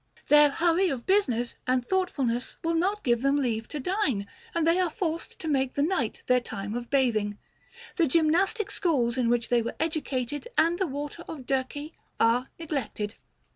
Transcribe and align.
Their 0.29 0.49
hurry 0.49 0.89
of 0.89 1.05
business 1.05 1.57
and 1.67 1.83
though 1.83 2.07
tful 2.07 2.25
ness 2.25 2.55
will 2.63 2.73
not 2.73 3.03
give 3.03 3.21
them 3.21 3.35
leave 3.37 3.67
to 3.67 3.79
dine, 3.79 4.25
and 4.55 4.65
they 4.65 4.79
are 4.79 4.89
forced 4.89 5.37
to 5.37 5.47
make 5.47 5.75
the 5.75 5.83
night 5.83 6.23
their 6.25 6.39
time 6.39 6.73
of 6.73 6.89
bathing; 6.89 7.37
the 7.97 8.07
gymnastic 8.07 8.71
schools 8.71 9.15
in 9.15 9.29
which 9.29 9.49
they 9.49 9.61
were 9.61 9.75
educated 9.79 10.47
and 10.57 10.79
the 10.79 10.87
water 10.87 11.23
of 11.29 11.45
Dirce 11.45 11.91
are 12.19 12.47
neglected. 12.57 13.13